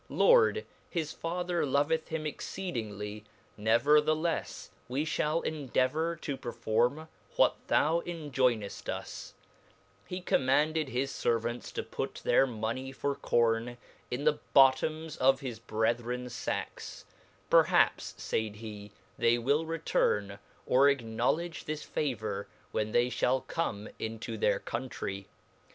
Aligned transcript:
Lord, 0.09 0.65
his 0.89 1.13
father 1.13 1.63
loveth 1.63 2.07
him 2.07 2.25
exceedingly, 2.25 3.23
neverthelefs 3.55 4.69
we 4.87 5.05
fhail 5.05 5.45
endeavour 5.45 6.15
to 6.15 6.35
perform 6.37 7.07
what 7.35 7.55
thou 7.67 8.01
enjoyneft 8.07 8.89
us• 8.89 9.35
he 10.07 10.19
commanded 10.19 10.89
his 10.89 11.11
fervancs 11.21 11.71
to 11.73 11.83
put 11.83 12.15
their 12.23 12.47
money 12.47 12.91
for 12.91 13.13
corne 13.13 13.77
in 14.09 14.23
the 14.23 14.39
bottoms 14.55 15.17
of 15.17 15.41
his 15.41 15.59
brechrens 15.59 16.33
facks, 16.45 17.05
per 17.51 17.65
haps, 17.65 18.13
faid 18.17 18.55
he, 18.55 18.91
they 19.19 19.37
will 19.37 19.67
return, 19.67 20.39
or 20.65 20.89
acknowledge 20.89 21.65
this 21.65 21.83
favour 21.83 22.47
when 22.71 22.91
they 22.91 23.05
fhall 23.07 23.45
come 23.45 23.87
into 23.99 24.35
their 24.35 24.57
Country. 24.57 25.27